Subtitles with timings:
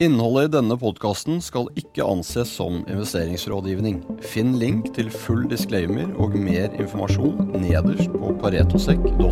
[0.00, 3.98] Innholdet i denne podkasten skal ikke anses som investeringsrådgivning.
[4.24, 9.28] Finn link til full disclaimer og mer informasjon nederst på paretosekk.no.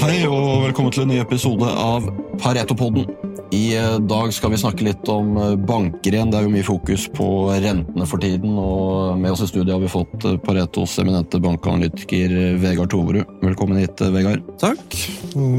[0.00, 2.10] Hei og velkommen til en ny episode av
[2.42, 3.06] Paretopodden.
[3.50, 6.30] I eh, dag skal vi snakke litt om eh, banker igjen.
[6.32, 8.56] Det er jo mye fokus på rentene for tiden.
[8.60, 13.36] og Med oss i studiet har vi fått eh, Paretos eminente bankanalytiker Vegard Toverud.
[13.44, 14.44] Velkommen hit, Vegard.
[14.62, 14.98] Takk.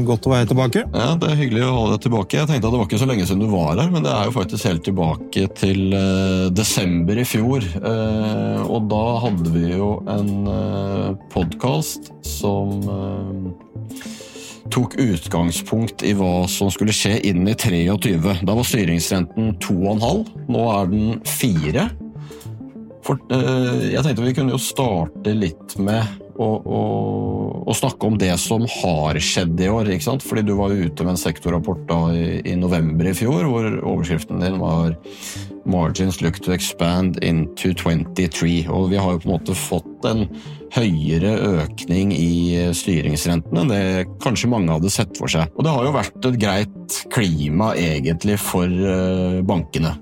[0.08, 0.84] Godt å være tilbake.
[0.90, 2.40] Ja, Det er hyggelig å ha deg tilbake.
[2.40, 4.28] Jeg tenkte at Det var ikke så lenge siden du var her, men det er
[4.28, 5.96] jo faktisk helt tilbake til
[6.56, 7.64] desember i fjor.
[8.66, 10.32] Og da hadde vi jo en
[11.32, 12.82] podkast som
[14.72, 18.42] tok utgangspunkt i hva som skulle skje inn i 23.
[18.46, 20.26] Da var styringsrenten 2,5.
[20.52, 21.88] Nå er den 4.
[23.06, 26.02] For, eh, jeg tenkte vi kunne jo starte litt med
[26.36, 26.80] å, å,
[27.64, 29.92] å, snakke om det som har skjedd i år.
[29.94, 30.26] ikke sant?
[30.26, 33.68] Fordi du var jo ute med en sektorrapport da i, i november i fjor, hvor
[33.78, 34.96] overskriften din var
[35.66, 38.68] 'Margins look to expand into 23'.
[38.70, 40.26] Og vi har jo på en måte fått en
[40.76, 45.50] høyere økning i styringsrenten enn det kanskje mange hadde sett for seg.
[45.56, 49.96] Og det har jo vært et greit klima egentlig for eh, bankene.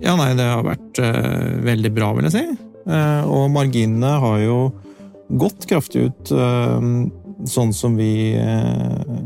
[0.00, 2.44] Ja, nei, det har vært uh, veldig bra, vil jeg si.
[2.88, 4.60] Uh, og marginene har jo
[5.40, 6.80] gått kraftig ut, uh,
[7.48, 8.32] sånn som vi,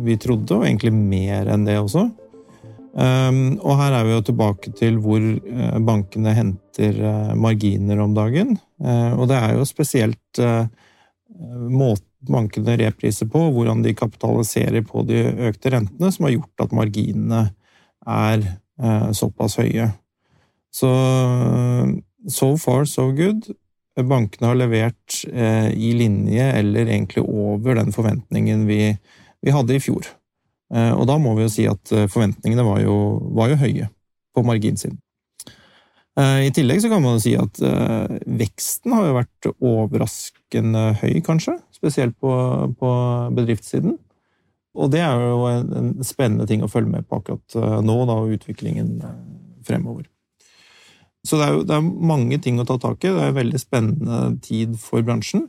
[0.06, 2.08] vi, trodde, og egentlig mer enn det også.
[2.94, 5.24] Um, og her er vi jo tilbake til hvor
[5.82, 7.00] bankene henter
[7.34, 8.54] marginer om dagen.
[8.82, 10.66] Eh, og det er jo spesielt eh,
[11.70, 15.18] måten bankene repriser på, hvordan de kapitaliserer på de
[15.50, 17.40] økte rentene, som har gjort at marginene
[18.08, 19.90] er eh, såpass høye.
[20.72, 20.88] Så
[22.32, 23.50] so far, so good.
[23.94, 28.88] Bankene har levert i linje, eller egentlig over den forventningen vi,
[29.44, 30.08] vi hadde i fjor.
[30.74, 32.94] Og da må vi jo si at forventningene var jo,
[33.36, 33.84] var jo høye
[34.34, 34.96] på marginsiden.
[36.18, 37.60] Eh, I tillegg så kan man jo si at
[38.40, 41.54] veksten har jo vært overraskende høy, kanskje.
[41.74, 42.32] Spesielt på,
[42.80, 42.90] på
[43.38, 43.94] bedriftssiden.
[44.74, 48.18] Og det er jo en, en, spennende ting å følge med på akkurat nå, da,
[48.18, 48.96] og utviklingen
[49.66, 50.08] fremover.
[51.24, 53.08] Så det er jo det er mange ting å ta tak i.
[53.08, 55.48] Det er en veldig spennende tid for bransjen.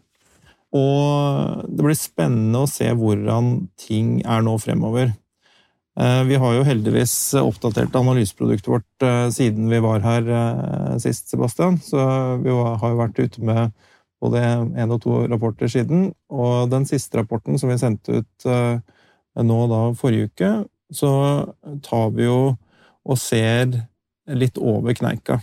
[0.75, 5.13] Og det blir spennende å se hvordan ting er nå fremover.
[5.95, 11.29] Eh, vi har jo heldigvis oppdatert analyseproduktet vårt eh, siden vi var her eh, sist,
[11.31, 11.79] Sebastian.
[11.79, 11.99] Så
[12.43, 13.71] vi har jo vært ute med
[14.23, 14.41] både
[14.75, 16.09] én og to rapporter siden.
[16.27, 18.47] Og den siste rapporten som vi sendte ut
[19.35, 20.51] nå da forrige uke,
[20.95, 21.11] så
[21.83, 22.39] tar vi jo
[23.05, 23.75] og ser
[24.31, 25.41] litt over kneika.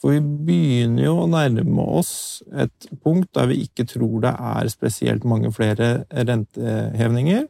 [0.00, 2.12] For vi begynner jo å nærme oss
[2.56, 7.44] et punkt der vi ikke tror det er spesielt mange flere rentehevninger.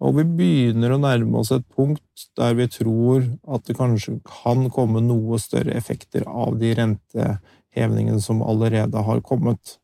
[0.00, 4.68] Og vi begynner å nærme oss et punkt der vi tror at det kanskje kan
[4.72, 9.76] komme noe større effekter av de rentehevningene som allerede har kommet.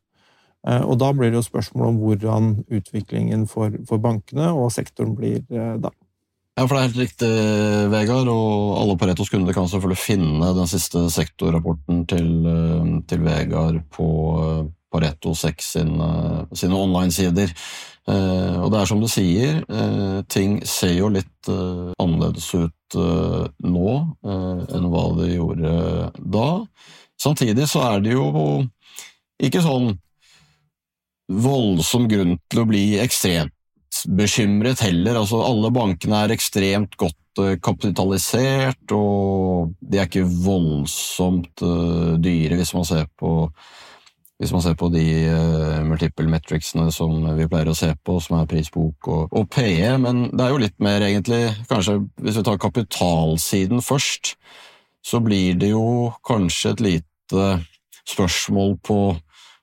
[0.67, 5.13] Eh, og da blir det jo spørsmål om hvordan utviklingen for, for bankene og sektoren
[5.17, 5.93] blir eh, da.
[6.57, 7.27] Ja, for det er helt riktig,
[7.93, 13.83] Vegard, og alle Paretos kunder kan selvfølgelig finne den siste sektorrapporten til, eh, til Vegard
[13.93, 14.07] på
[14.91, 16.09] Pareto 6 sine,
[16.57, 17.53] sine online-sider.
[18.07, 22.73] Eh, og det er som du sier, eh, ting ser jo litt eh, annerledes ut
[23.67, 25.71] nå enn hva det gjorde
[26.15, 26.45] da.
[27.19, 28.29] Samtidig så er det jo
[29.43, 29.89] ikke sånn
[31.27, 33.51] voldsom grunn til å bli ekstremt
[34.05, 35.21] bekymret heller.
[35.21, 37.15] Altså, alle bankene er ekstremt godt
[37.61, 41.61] kapitalisert, og de er ikke voldsomt
[42.23, 43.51] dyre hvis man ser på
[44.37, 45.03] man ser på de
[45.33, 49.95] uh, multiple metricsene som vi pleier å se på, som er prisbok og, og PE,
[50.03, 51.41] men det er jo litt mer, egentlig,
[51.71, 54.35] kanskje hvis vi tar kapitalsiden først,
[55.01, 57.47] så blir det jo kanskje et lite
[58.07, 58.99] spørsmål på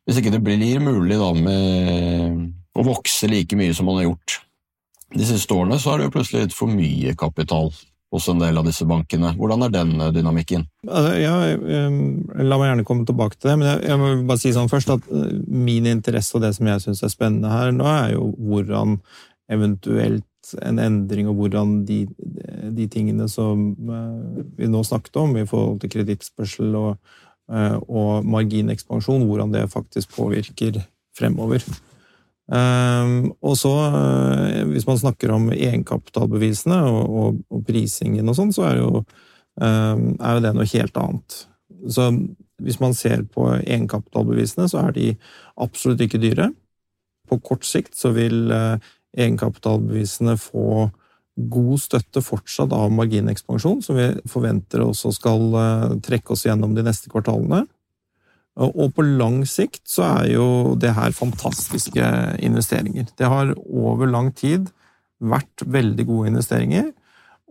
[0.04, 4.40] Hvis ikke det blir mulig da med å vokse like mye som man har gjort
[5.14, 7.70] de siste årene, så er det jo plutselig litt for mye kapital
[8.14, 9.32] hos en del av disse bankene.
[9.38, 10.66] Hvordan er den eh, dynamikken?
[10.86, 14.92] Ja, la meg gjerne komme tilbake til det, men jeg, må bare si sånn først
[14.94, 18.30] at eh, min interesse og det som jeg syns er spennende her nå, er jo
[18.38, 19.00] hvordan
[19.52, 22.04] eventuelt en endring, og hvordan de,
[22.76, 27.16] de tingene som eh, vi nå snakket om i forhold til kredittspørsel og,
[27.50, 30.78] og marginekspansjon, hvordan det faktisk påvirker
[31.18, 31.66] fremover.
[32.44, 38.52] Um, og så, uh, hvis man snakker om egenkapitalbevisene og, og, og, prisingen og sånn,
[38.52, 38.90] så er jo,
[39.60, 41.38] um, er jo, det noe helt annet.
[41.88, 42.10] Så
[42.64, 45.06] hvis man ser på egenkapitalbevisene, så er de
[45.60, 46.50] absolutt ikke dyre.
[47.30, 48.76] På kort sikt så vil uh,
[49.16, 50.90] egenkapitalbevisene få
[51.34, 56.84] god støtte fortsatt av marginekspansjon, som vi forventer også skal eh, trekke oss gjennom de
[56.86, 57.64] neste kvartalene.
[58.54, 60.46] Og på lang sikt så er jo
[60.78, 63.08] det her fantastiske investeringer.
[63.18, 64.68] Det har over lang tid
[65.18, 66.92] vært veldig gode investeringer,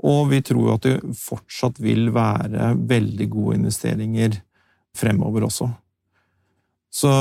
[0.03, 4.39] og vi tror at det fortsatt vil være veldig gode investeringer
[4.95, 5.69] fremover også.
[6.93, 7.11] Så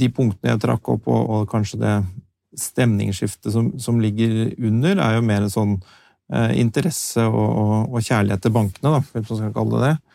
[0.00, 1.94] de punktene jeg trakk opp, og, kanskje det
[2.58, 5.74] stemningsskiftet som, som, ligger under, er jo mer en sånn
[6.32, 10.07] eh, interesse og, og, og, kjærlighet til bankene, da, hvis man skal kalle det det.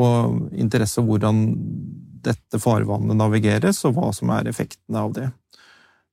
[0.00, 1.44] Og interesse hvordan
[2.24, 5.28] dette farvannet navigeres, og hva som er effektene av det.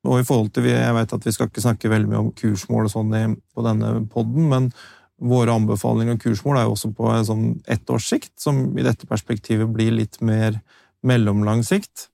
[0.07, 2.87] Og i forhold til, Jeg vet at vi skal ikke snakke veldig mye om kursmål
[2.87, 4.71] og sånn på denne poden, men
[5.17, 9.69] våre anbefalinger og kursmål er jo også på en sånn ettårssikt, som i dette perspektivet
[9.73, 10.61] blir litt mer
[11.01, 12.09] mellomlang sikt.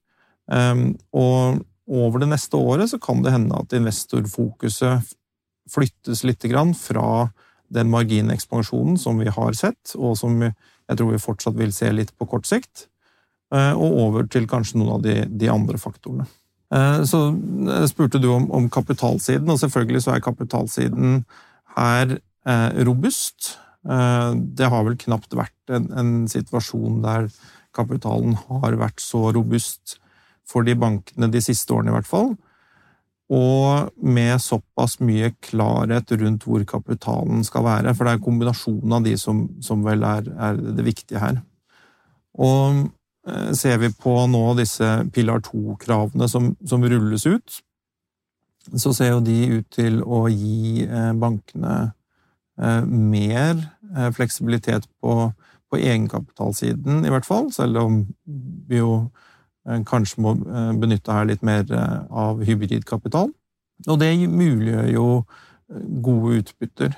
[0.47, 5.13] Um, og over det neste året så kan det hende at investorfokuset
[5.71, 6.43] flyttes litt
[6.79, 7.29] fra
[7.73, 10.39] den marginekspansjonen som vi har sett, og som
[10.89, 12.87] jeg tror vi fortsatt vil se litt på kort sikt,
[13.53, 16.27] eh, og over til kanskje noen av de, de andre faktorene.
[16.73, 21.23] Eh, så eh, spurte du om, om, kapitalsiden, og selvfølgelig så er kapitalsiden
[21.77, 22.17] her
[22.83, 23.53] robust.
[23.79, 27.29] Det har vel knapt vært en, en situasjon der
[27.71, 29.95] kapitalen har vært så robust
[30.43, 32.33] for de bankene de siste årene, i hvert fall.
[33.31, 37.93] Og med såpass mye klarhet rundt hvor kapitalen skal være.
[37.95, 41.39] For det er kombinasjonen av de som, som vel er, er, det viktige her.
[42.35, 42.83] Og
[43.29, 47.61] eh, ser vi på nå disse pilar 2-kravene som, som, rulles ut,
[48.79, 51.75] så ser jo de ut til å gi eh, bankene
[52.59, 53.69] eh, mer
[54.15, 55.27] fleksibilitet på,
[55.69, 58.95] på egenkapitalsiden, i hvert fall, selv om vi jo
[59.87, 63.31] kanskje må eh, benytte her litt mer eh, av hybridkapital.
[63.87, 65.07] Og det muliggjør jo
[66.03, 66.93] gode utbytter.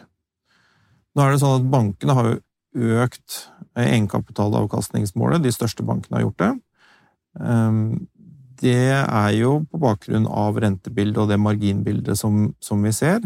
[1.16, 3.46] Nå er det sånn at bankene har jo økt
[3.80, 5.44] egenkapitalavkastningsmålet.
[5.46, 6.52] De største bankene har gjort det.
[7.40, 8.08] Ehm,
[8.60, 13.24] det er jo på bakgrunn av rentebildet og det marginbildet som, som vi ser.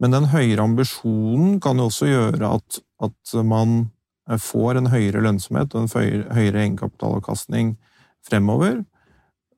[0.00, 3.90] Men den høyere ambisjonen kan jo også gjøre at, at man
[4.40, 7.74] får en høyere lønnsomhet og en høyere egenkapitalavkastning
[8.26, 8.82] fremover.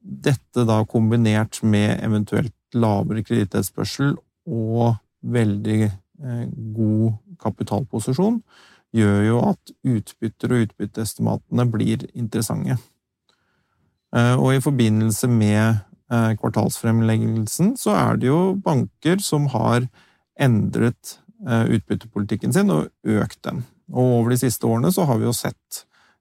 [0.03, 4.15] Dette da kombinert med eventuelt lavere kredittetterspørsel
[4.49, 8.41] og veldig eh, god kapitalposisjon,
[8.93, 12.77] gjør jo at utbytter og utbytteestimatene blir interessante.
[14.17, 15.63] Eh, og i forbindelse med
[16.13, 19.87] eh, kvartalsfremleggelsen så er det jo banker som har
[20.41, 23.65] endret utbyttepolitikken sin og økt den.
[23.91, 25.81] Og over de siste årene så har vi jo sett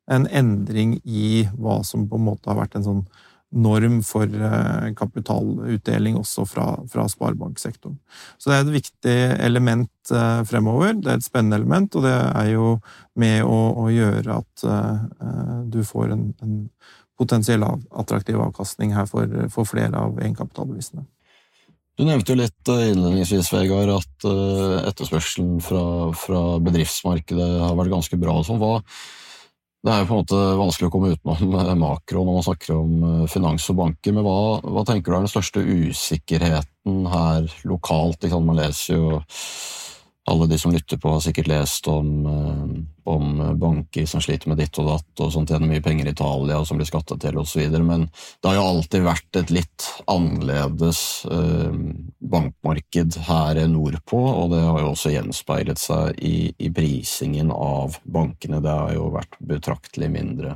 [0.09, 3.03] en endring i hva som på en måte har vært en sånn
[3.51, 7.97] norm for eh, kapitalutdeling også fra, fra sparebanksektoren.
[8.39, 10.95] Så det er et viktig element eh, fremover.
[10.95, 12.73] Det er et spennende element, og det er jo
[13.19, 16.59] med å, å gjøre at uh, du får en, en
[17.19, 21.03] potensiell attraktiv avkastning her for, for flere av egenkapitalbevisene.
[21.99, 24.25] Du nevnte jo litt innledningsvis, Vegard, at
[24.87, 25.83] etterspørselen fra,
[26.17, 28.37] fra bedriftsmarkedet har vært ganske bra.
[28.47, 28.63] Sånn.
[28.63, 28.79] Hva,
[29.81, 32.73] det er jo på en måte vanskelig å komme utenom eh, makro når man snakker
[32.75, 37.47] om eh, finans og banker, men hva, hva tenker du er den største usikkerheten her
[37.65, 38.27] lokalt?
[38.35, 39.21] Man leser jo
[40.29, 44.59] alle de som lytter på, har sikkert lest om, eh, om banker som sliter med
[44.61, 47.39] ditt og datt, og som tjener mye penger i Italia, og som blir skattet til
[47.41, 47.63] osv.
[47.81, 51.73] Men det har jo alltid vært et litt annerledes eh,
[52.19, 58.61] bankmarked her nordpå, og det har jo også gjenspeilet seg i, i, prisingen av bankene.
[58.61, 60.55] Det har jo vært betraktelig mindre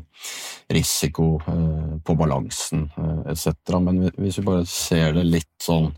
[0.70, 2.88] risiko eh, på balansen
[3.26, 3.80] etc.
[3.82, 5.90] Men hvis vi bare ser det litt sånn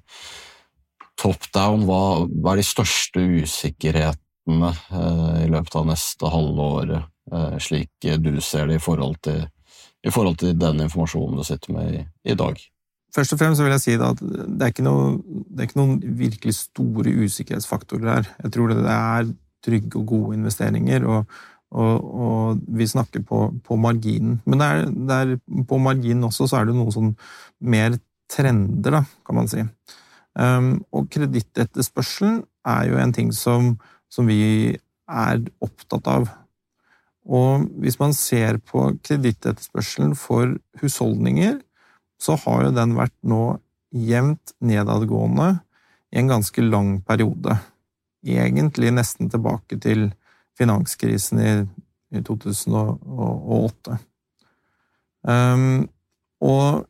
[1.18, 7.60] top down, hva, hva, er de største usikkerhetene eh, i løpet av neste halvåret, eh,
[7.64, 9.44] slik du ser det i forhold, til,
[10.06, 12.62] i forhold til den informasjonen du sitter med i, i dag?
[13.16, 16.54] Først og fremst vil jeg si at det er, noe, det er ikke noen virkelig
[16.60, 18.34] store usikkerhetsfaktorer her.
[18.44, 19.30] Jeg tror det er
[19.66, 21.38] trygge og gode investeringer, og,
[21.72, 24.42] og, og vi snakker på, på marginen.
[24.46, 27.16] Men det er, det er, på marginen også så er det noen sånn
[27.64, 27.98] mer
[28.30, 29.64] trender, da, kan man si.
[30.38, 33.72] Um, og kredittetterspørselen er jo en ting som,
[34.10, 34.76] som, vi
[35.10, 36.28] er opptatt av.
[37.26, 41.58] Og hvis man ser på kredittetterspørselen for husholdninger,
[42.22, 43.58] så har jo den vært nå
[43.98, 45.56] jevnt nedadgående
[46.14, 47.58] i en ganske lang periode.
[48.28, 50.12] Egentlig nesten tilbake til
[50.58, 51.52] finanskrisen i,
[52.14, 53.98] i 2008.
[55.28, 55.88] Um,
[56.46, 56.86] og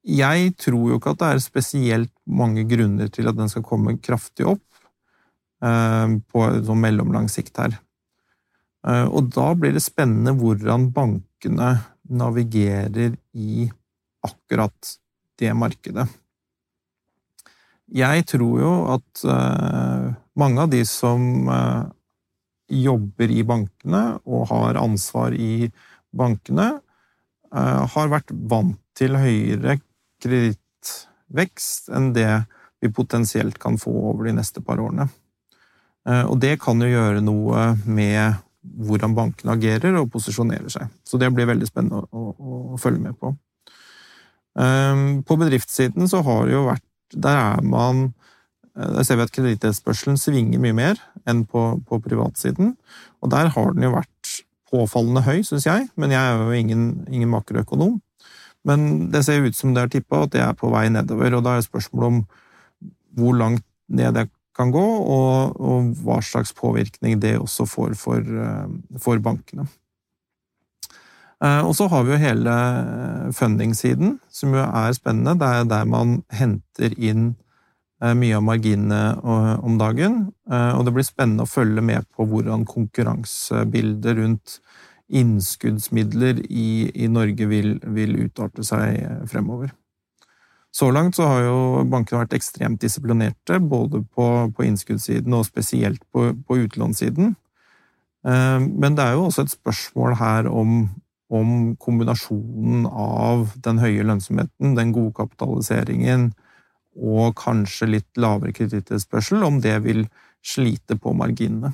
[0.00, 3.98] Jeg tror jo ikke at det er spesielt mange grunner til at den skal komme
[4.00, 4.64] kraftig opp
[5.60, 7.76] eh, på sånn mellomlang sikt her.
[8.88, 11.74] Eh, og da blir det spennende hvordan bankene
[12.08, 13.68] navigerer i
[14.24, 14.96] akkurat
[15.40, 16.08] det markedet.
[17.90, 21.48] Jeg tror jo at uh, mange av de som
[22.70, 25.66] jobber i bankene og har ansvar i
[26.14, 26.68] bankene,
[27.50, 29.80] har vært vant til høyere
[30.22, 32.30] kredittvekst enn det
[32.80, 35.08] vi potensielt kan få over de neste par årene.
[36.08, 40.88] Og det kan jo gjøre noe med hvordan bankene agerer og posisjonerer seg.
[41.04, 43.34] Så det blir veldig spennende å, å, å følge med på.
[45.28, 48.12] På bedriftssiden så har det jo vært der er man
[48.76, 52.76] eh, Der ser vi at kredittetterspørselen svinger mye mer enn på, på privatsiden.
[53.20, 54.36] Og der har den jo vært
[54.70, 57.98] påfallende høy, syns jeg, men jeg er jo ingen, ingen makroøkonom.
[58.68, 61.44] Men det ser ut som det er tippa at det er på vei nedover, og
[61.46, 62.20] da er det spørsmål om
[63.16, 68.20] hvor langt ned det kan gå, og, og hva slags påvirkning det også får for,
[68.20, 69.66] eh, for bankene.
[71.40, 72.56] Eh, og så har vi jo hele
[73.36, 75.38] funding-siden, som jo er spennende.
[75.40, 77.30] Det er der man henter inn
[78.02, 80.20] eh, mye av marginene om dagen.
[80.50, 84.60] Og det blir spennende å følge med på hvordan konkurransebildet rundt
[85.10, 89.72] innskuddsmidler i, i Norge vil, vil, utarte seg fremover.
[90.70, 96.04] Så langt så har jo bankene vært ekstremt disiplinerte, både på, på innskuddssiden og spesielt
[96.14, 97.34] på, på utlånssiden.
[98.22, 100.84] Men det er jo også et spørsmål her om
[101.30, 106.32] om kombinasjonen av den høye lønnsomheten, den gode kapitaliseringen
[106.98, 110.04] og kanskje litt lavere kredittetterspørsel, om det vil
[110.42, 111.72] slite på marginene.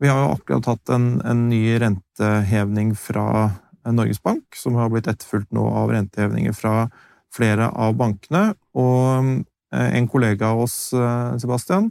[0.00, 3.50] Vi har jo akkurat hatt en, en, ny rentehevning fra
[3.84, 6.86] Norges Bank, som har blitt etterfulgt nå av rentehevninger fra
[7.34, 8.54] flere av bankene.
[8.80, 11.90] Og eh, en kollega av oss, eh, Sebastian,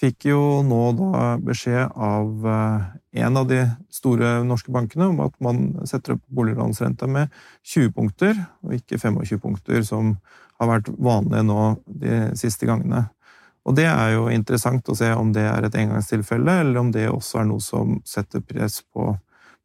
[0.00, 2.86] fikk jo nå da beskjed av eh,
[3.26, 7.34] en av de store norske bankene om at man setter opp boliglånsrenta med
[7.66, 10.14] 20 punkter, og ikke 25 punkter, som
[10.60, 13.08] har vært vanlig nå de siste gangene.
[13.68, 17.08] Og det er jo interessant å se om det er et engangstilfelle, eller om det
[17.10, 19.12] også er noe som setter press på,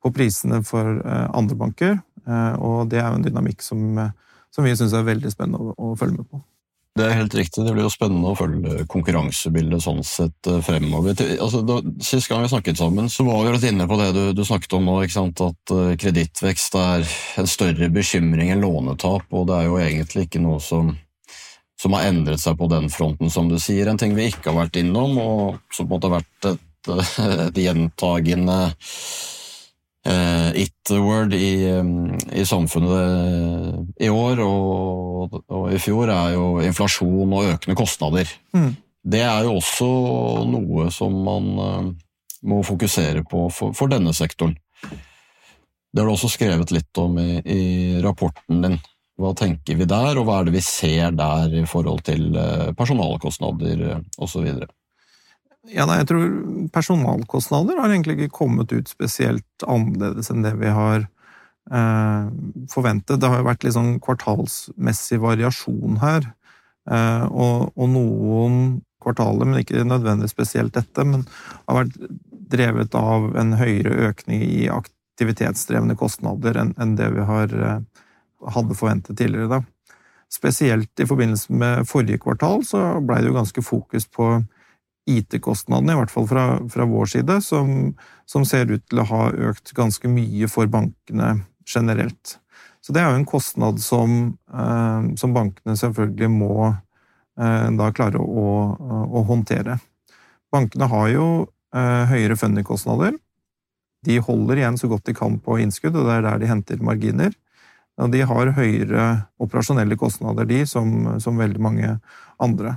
[0.04, 1.96] på prisene for eh, andre banker.
[2.26, 4.02] Eh, og det er jo en dynamikk som,
[4.52, 6.42] som vi syns er veldig spennende å, å følge med på.
[6.96, 7.64] Det er helt riktig.
[7.64, 11.16] Det blir jo spennende å følge konkurransebildet sånn sett eh, fremover.
[11.40, 14.22] Altså, da, sist gang vi snakket sammen, så var vi litt inne på det du,
[14.36, 15.00] du snakket om nå.
[15.08, 17.08] At kredittvekst er
[17.40, 19.28] en større bekymring enn lånetap.
[19.32, 20.94] Og det er jo egentlig ikke noe som,
[21.86, 23.88] som, har endret seg på den fronten, som du sier.
[23.92, 26.90] En ting vi ikke har vært innom, og som på en måte har vært et,
[27.52, 28.58] et gjentagende
[30.10, 31.52] uh, it-word i,
[32.34, 38.34] i, samfunnet i år og, og, i fjor, er jo inflasjon og økende kostnader.
[38.58, 38.74] Mm.
[39.06, 39.92] Det er jo også
[40.50, 41.94] noe som man
[42.46, 44.56] må fokusere på for, for, denne sektoren.
[44.82, 47.64] Det har du også skrevet litt om i, i
[48.04, 48.80] rapporten din.
[49.16, 52.74] Hva tenker vi der, og hva er det vi ser der i forhold til uh,
[52.76, 54.50] personalkostnader osv.?
[55.72, 56.26] Ja, nei, jeg tror
[56.76, 61.08] personalkostnader har egentlig ikke kommet ut spesielt annerledes enn det vi har
[61.72, 62.28] eh,
[62.70, 63.20] forventet.
[63.22, 66.30] Det har jo vært litt sånn kvartalsmessig variasjon her.
[66.86, 68.60] Eh, og, og, noen
[69.02, 71.26] kvartaler, men ikke nødvendigvis spesielt dette, men
[71.66, 71.98] har vært
[72.54, 77.80] drevet av en høyere økning i aktivitetsdrevne kostnader enn, enn det vi har, eh,
[78.54, 79.58] hadde forventet tidligere.
[79.58, 79.96] Da.
[80.32, 84.38] Spesielt i forbindelse med forrige kvartal så blei det jo ganske fokus på
[85.06, 87.94] IT-kostnadene, i hvert fall fra, fra vår side, som,
[88.26, 91.36] som, ser ut til å ha økt ganske mye for bankene
[91.70, 92.40] generelt.
[92.82, 98.22] Så det er jo en kostnad som, eh, som bankene selvfølgelig må eh, da klare
[98.22, 98.48] å,
[99.06, 99.78] å, håndtere.
[100.54, 101.28] Bankene har jo
[101.74, 103.18] eh, høyere fundingkostnader.
[104.06, 106.82] De holder igjen så godt de kan på innskudd, og det er der de henter
[106.86, 107.34] marginer.
[108.02, 109.04] Og de har høyere
[109.40, 111.94] operasjonelle kostnader, de, som, som veldig mange
[112.44, 112.76] andre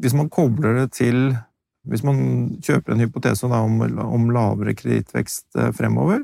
[0.00, 1.34] hvis man kobler det til
[1.82, 2.18] Hvis man
[2.62, 6.20] kjøper en hypotese om, om, lavere kredittvekst eh, fremover,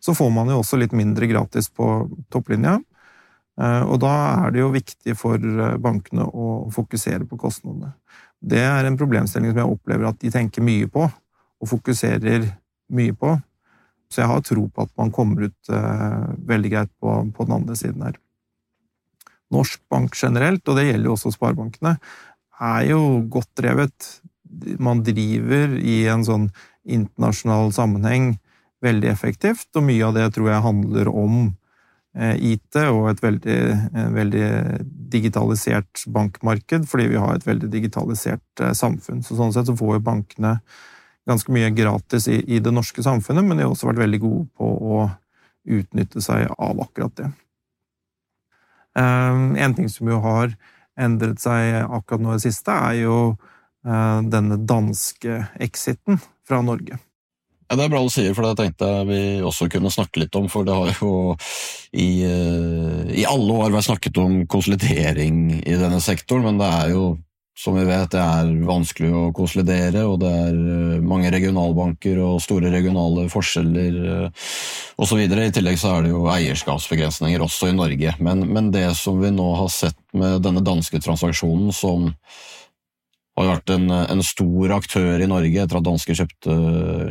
[0.00, 1.88] så får man jo også litt mindre gratis på
[2.32, 2.78] topplinja.
[3.60, 4.12] Eh, og da
[4.46, 7.92] er det jo viktig for eh, bankene å fokusere på kostnadene.
[8.40, 12.48] Det er en problemstilling som jeg opplever at de tenker mye på, og fokuserer
[12.96, 13.36] mye på.
[14.14, 15.72] Så jeg har tro på at man kommer ut
[16.46, 18.14] veldig greit på, på den andre siden her.
[19.54, 21.96] Norsk bank generelt, og det gjelder jo også sparebankene,
[22.62, 24.08] er jo godt drevet.
[24.78, 26.48] Man driver i en sånn
[26.84, 28.36] internasjonal sammenheng
[28.84, 31.44] veldig effektivt, og mye av det tror jeg handler om
[32.14, 33.60] IT og et veldig,
[34.14, 34.48] veldig,
[35.14, 39.22] digitalisert bankmarked, fordi vi har et veldig digitalisert samfunn.
[39.26, 40.52] Så sånn sett så får jo bankene
[41.28, 44.44] ganske mye gratis i, i, det norske samfunnet, men de har også vært veldig gode
[44.58, 45.00] på å
[45.64, 47.30] utnytte seg av akkurat det.
[48.94, 50.52] Um, en ting som jo har
[51.00, 57.00] endret seg akkurat nå i det siste, er jo uh, denne danske exiten fra Norge.
[57.64, 60.36] Ja, Det er bra du sier, for det tenkte jeg vi også kunne snakke litt
[60.36, 60.50] om.
[60.52, 61.34] For det har jo
[61.96, 66.92] i, uh, i alle år vært snakket om konsolidering i denne sektoren, men det er
[66.92, 67.06] jo
[67.56, 72.40] som vi vet, det er vanskelig å konsolidere, og det er eh, mange regionalbanker og
[72.42, 74.48] store regionale forskjeller eh,
[74.98, 75.22] osv.
[75.22, 78.16] I tillegg så er det jo eierskapsbegrensninger også i Norge.
[78.18, 82.10] Men, men, det som vi nå har sett med denne danske transaksjonen, som
[83.38, 86.58] har vært en, en stor aktør i Norge etter at dansker kjøpte,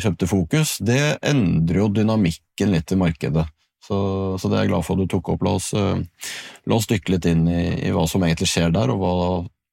[0.03, 3.47] kjøpte Fokus, det endrer jo dynamikken litt i markedet.
[3.83, 3.95] Så,
[4.39, 5.43] så, det er jeg glad for at du tok opp.
[5.43, 6.29] La oss, eh,
[6.67, 9.15] la oss dykke litt inn i, i, hva som egentlig skjer der, og hva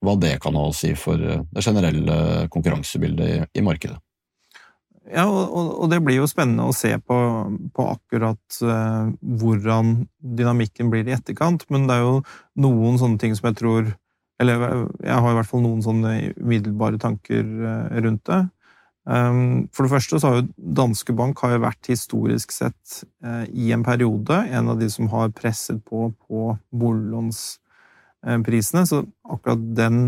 [0.04, 3.98] hva det kan ha å si for eh, det generelle konkurransebildet i, i markedet.
[5.10, 7.16] Ja, og, og, det blir jo spennende å se på,
[7.74, 9.08] på akkurat uh,
[9.40, 10.04] hvordan
[10.38, 12.20] dynamikken blir i etterkant, men det er jo
[12.62, 13.88] noen sånne ting som jeg tror
[14.40, 14.62] Eller
[15.02, 18.40] jeg har i hvert fall noen sånne umiddelbare tanker uh, rundt det.
[19.08, 20.46] Um, for det første så har jo
[20.78, 25.10] Danske Bank har jo vært historisk sett uh, i en periode en av de som
[25.10, 27.69] har presset på på boliglåns Eh,
[28.44, 30.00] prisene, så akkurat den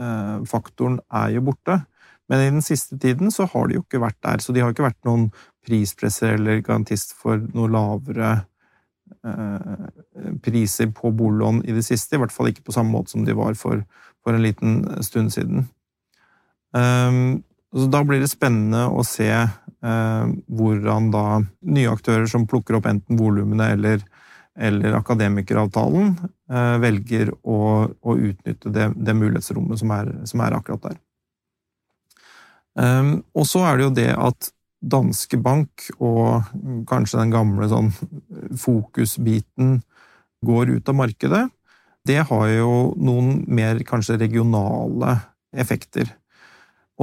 [0.00, 1.80] eh, faktoren er jo borte.
[2.28, 4.72] Men i den siste tiden så har de jo ikke vært der, så de har
[4.72, 5.28] ikke vært noen
[5.64, 8.32] prispresser eller garantist for noe lavere
[9.28, 9.86] eh,
[10.44, 13.36] priser på boliglån i det siste, i hvert fall ikke på samme måte som de
[13.36, 13.84] var for,
[14.24, 15.68] for en liten stund siden.
[16.74, 19.28] Så da blir det spennende å se
[19.78, 21.26] hvordan da
[21.70, 24.02] nye aktører som plukker opp enten volumene eller
[24.54, 26.12] eller akademikeravtalen
[26.50, 27.58] eh, velger å,
[27.90, 31.00] å utnytte det, det mulighetsrommet som er, som er, akkurat der.
[32.74, 34.50] Um, og så er det jo det at
[34.84, 36.50] Danske Bank og
[36.90, 37.92] kanskje den gamle sånn
[38.60, 39.78] fokusbiten
[40.44, 41.44] går ut av markedet.
[42.04, 45.16] Det har jo noen mer kanskje regionale
[45.56, 46.10] effekter.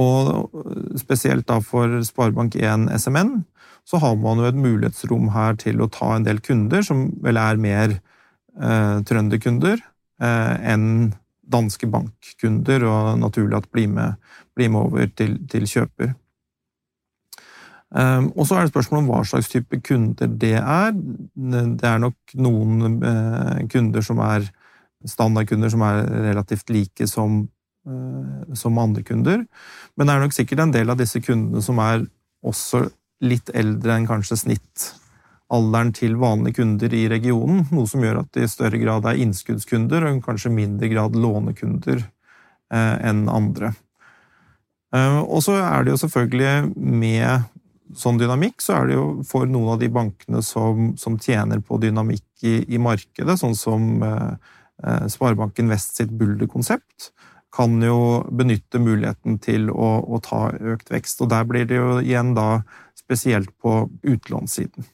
[0.00, 0.52] Og
[1.00, 3.42] spesielt da for Sparebank1 SMN
[3.84, 7.40] så har man jo et mulighetsrom her til å ta en del kunder som vel
[7.40, 9.82] er mer eh, trønderkunder
[10.22, 11.12] eh, enn
[11.52, 14.18] danske bankkunder, og naturlig at bli med,
[14.56, 16.14] bli med over til, til kjøper.
[17.92, 20.94] Um, og så er det spørsmål om hva slags type kunder det er.
[20.96, 24.46] Det er nok noen uh, kunder som er
[25.04, 27.42] standardkunder som er relativt like som,
[28.54, 29.40] som andre kunder.
[29.96, 32.04] Men det er nok sikkert en del av disse kundene som er
[32.46, 32.84] også
[33.22, 38.46] litt eldre enn kanskje snittalderen til vanlige kunder i regionen, noe som gjør at det
[38.46, 43.72] i større grad er innskuddskunder og kanskje mindre grad lånekunder eh, enn andre.
[44.94, 47.48] Eh, og så er det jo selvfølgelig med
[47.98, 51.78] sånn dynamikk, så er det jo for noen av de bankene som, som tjener på
[51.80, 54.32] dynamikk i, i, markedet, sånn som eh,
[54.82, 57.12] eh Sparebanken Vest sitt Bulder-konsept,
[57.52, 61.20] kan jo benytte muligheten til å, å, ta økt vekst.
[61.22, 62.62] Og der blir det jo igjen da
[62.98, 64.88] spesielt på utlånssiden.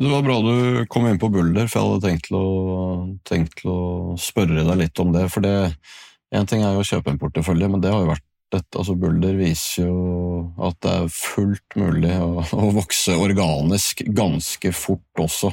[0.00, 3.64] Det var bra du kom inn på Bulder, for jeg hadde tenkt til, å, tenkt
[3.68, 3.76] å,
[4.20, 5.26] spørre deg litt om det.
[5.32, 5.74] For det,
[6.32, 8.24] én ting er jo å kjøpe en portefølje, men det har jo vært
[8.54, 8.78] dette.
[8.78, 9.98] Altså Bulder viser jo
[10.62, 15.52] at det er fullt mulig å, å vokse organisk ganske fort også.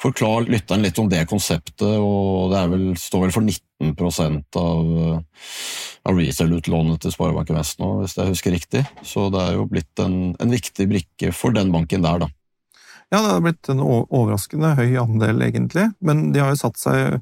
[0.00, 5.22] Forklar lytteren litt om det konseptet, og det vel, står vel for 19 av
[6.08, 8.84] av resale-utlånet til Sparebanken Vest nå, hvis jeg husker riktig.
[9.06, 12.30] Så det er jo blitt en, en, viktig brikke for den banken der, da.
[13.08, 15.88] Ja, det har blitt en overraskende høy andel, egentlig.
[16.04, 17.18] Men de har jo satt seg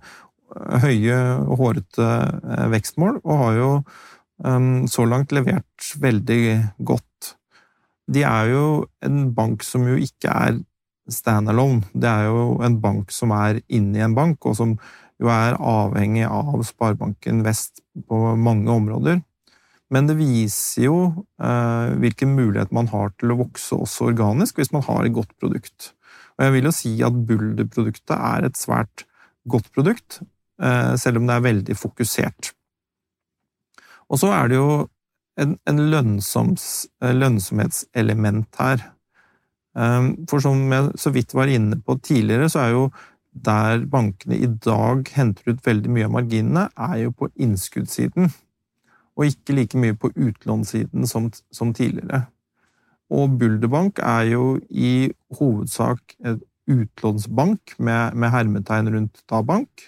[0.83, 3.71] høye og hårete eh, vekstmål, og har jo
[4.47, 6.43] um, så langt levert veldig
[6.87, 7.35] godt.
[8.11, 8.67] De er jo
[9.07, 10.61] en bank som jo ikke er
[11.11, 11.87] standalone.
[11.95, 14.77] Det er jo en bank som er inni en bank, og som
[15.23, 19.23] jo er avhengig av Sparebanken Vest på mange områder.
[19.95, 20.97] Men det viser jo
[21.39, 25.31] eh, hvilken mulighet man har til å vokse også organisk, hvis man har et godt
[25.39, 25.93] produkt.
[26.37, 29.07] Og jeg vil jo si at Bulder-produktet er et svært
[29.49, 30.21] godt produkt,
[30.61, 32.53] eh, selv om det er veldig fokusert.
[34.11, 34.71] Og så er det jo
[35.41, 38.83] en, en lønnsoms, eh, lønnsomhetselement her.
[39.79, 42.89] Eh, for som jeg så vidt var inne på tidligere, så er jo
[43.45, 48.33] der bankene i dag henter ut veldig mye av marginene, er jo på innskuddssiden,
[49.17, 52.27] og ikke like mye på utlånssiden som, som tidligere.
[53.11, 59.85] Og Bulderbank er jo i hovedsak et, utlånsbank med, med hermetegn rundt da bank,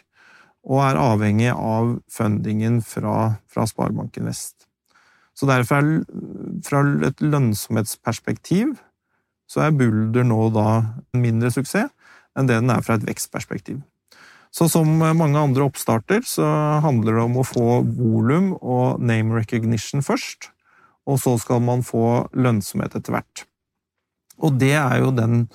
[0.69, 4.69] og er avhengig av fundingen fra, fra Sparebanken Vest.
[5.35, 5.87] Så derfor,
[6.67, 8.77] fra et lønnsomhetsperspektiv,
[9.49, 10.69] så er Bulder nå da
[11.15, 11.91] en mindre suksess
[12.39, 13.81] enn det den er fra et vekstperspektiv.
[14.55, 16.47] Så som mange andre oppstarter, så
[16.85, 20.51] handler det om å få volum og name recognition først,
[21.09, 23.45] og så skal man få lønnsomhet etter hvert.
[24.45, 25.49] Og det er jo den,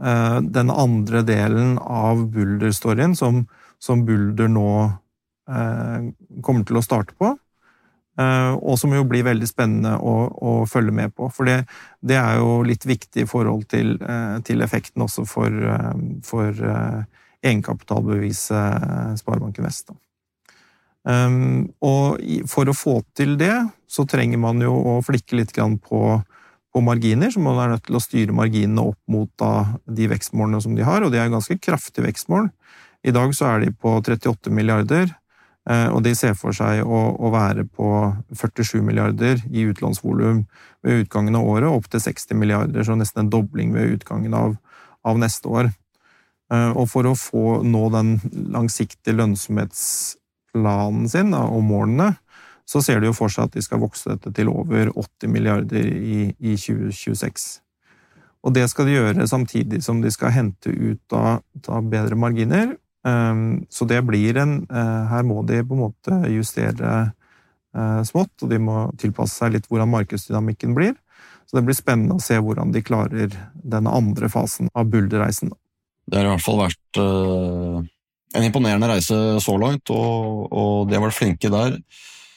[0.00, 3.46] eh, den andre delen av Bulder-storyen som,
[3.78, 4.70] som Bulder nå
[5.50, 6.08] eh,
[6.44, 7.34] kommer til å starte på.
[8.18, 11.28] Eh, og som jo blir veldig spennende å, å følge med på.
[11.34, 11.60] For det,
[12.02, 15.94] det, er jo litt viktig i forhold til, eh, til effekten også for, eh,
[16.26, 16.50] for
[17.46, 19.94] egenkapitalbeviset Sparebanken Vest.
[21.08, 22.18] Um, og
[22.50, 23.54] for å få til det,
[23.88, 26.00] så trenger man jo å flikke litt på,
[26.74, 30.60] på marginer, så man er nødt til å styre marginene opp mot da, de vekstmålene
[30.60, 32.50] som de har, og de er ganske kraftige vekstmål.
[33.06, 35.14] I dag så er de på 38 milliarder,
[35.68, 37.88] og de ser for seg å, å være på
[38.32, 40.46] 47 milliarder i utlånsvolum
[40.86, 44.56] ved utgangen av året, opp til 60 milliarder, så nesten en dobling ved utgangen av,
[45.04, 45.68] av neste år.
[46.52, 48.16] Eh, og for å få nå den
[48.54, 52.14] langsiktige lønnsomhetsplanen sin og målene,
[52.68, 55.88] så ser de jo for seg at de skal vokse dette til over 80 milliarder
[55.88, 57.48] i, i 2026.
[58.44, 62.76] Og det skal de gjøre samtidig som de skal hente ut da, da bedre marginer,
[63.70, 66.94] så det blir en eh, Her må de på en måte justere
[67.76, 70.96] eh, smått, og de må tilpasse seg litt hvordan markedsdynamikken blir.
[71.48, 75.54] Så det blir spennende å se hvordan de klarer den andre fasen av Bulder-reisen.
[76.08, 77.78] Det har i hvert fall vært uh,
[78.36, 81.78] en imponerende reise så langt, og, og de har vært flinke der.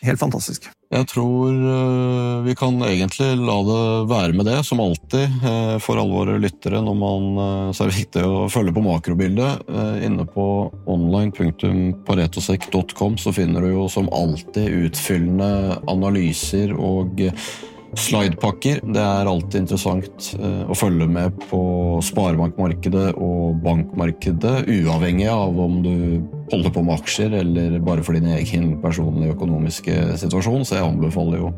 [0.02, 0.66] Helt fantastisk.
[0.92, 5.98] Jeg tror uh, vi kan egentlig la det være med det, som alltid uh, for
[6.02, 9.52] alle våre lyttere når man uh, Så er det viktig å følge på makrobildet.
[10.02, 17.22] Inne på online.paretosek.com så finner du jo som alltid utfyllende analyser og
[18.00, 18.80] Slidepakker.
[18.94, 21.62] Det er alltid interessant eh, å følge med på
[22.08, 25.96] sparebankmarkedet og bankmarkedet, uavhengig av om du
[26.54, 30.64] holder på med aksjer eller bare for din egen personlige økonomiske situasjon.
[30.68, 31.52] Så jeg anbefaler jo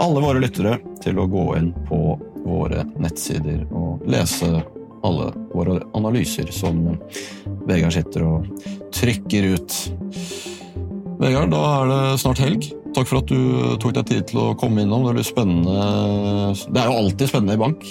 [0.00, 2.00] alle våre lyttere til å gå inn på
[2.44, 4.48] våre nettsider og lese
[5.04, 6.80] alle våre analyser som
[7.68, 8.48] Vegard sitter og
[8.96, 9.76] trykker ut.
[11.20, 12.72] Vegard, da er det snart helg.
[12.94, 13.38] Takk for at du
[13.82, 15.06] tok deg tid til å komme innom.
[15.08, 15.78] Det blir spennende.
[16.68, 17.86] Det er jo alltid spennende i bank,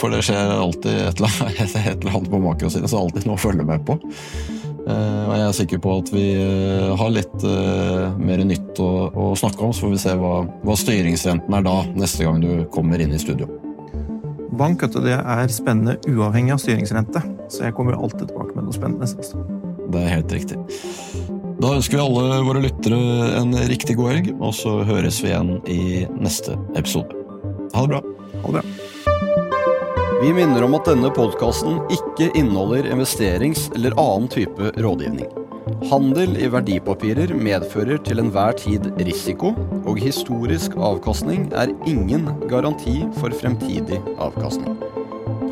[0.00, 3.86] for det skjer alltid et eller annet på makrosiden, er alltid noe å følge med
[3.88, 3.96] på.
[4.82, 8.90] Eh, og jeg er sikker på at vi eh, har litt eh, mer nytt å,
[9.14, 10.32] å snakke om, så får vi se hva,
[10.66, 13.46] hva styringsrenten er da, neste gang du kommer inn i studio.
[14.58, 19.06] Bank det er spennende uavhengig av styringsrente, så jeg kommer alltid tilbake med noe spennende.
[19.92, 20.58] Det er helt riktig.
[21.62, 22.96] Da ønsker vi alle våre lyttere
[23.38, 25.82] en riktig god helg, og så høres vi igjen i
[26.18, 27.14] neste episode.
[27.76, 28.00] Ha det bra.
[28.42, 28.64] Ha det bra.
[30.24, 35.30] Vi minner om at denne podkasten ikke inneholder investerings- eller annen type rådgivning.
[35.86, 39.54] Handel i verdipapirer medfører til enhver tid risiko,
[39.86, 44.74] og historisk avkastning er ingen garanti for fremtidig avkastning.